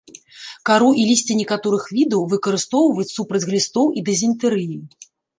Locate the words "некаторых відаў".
1.41-2.23